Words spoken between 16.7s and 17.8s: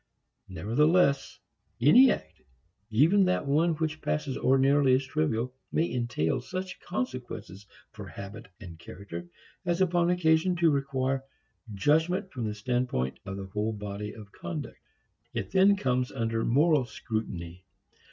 scrutiny.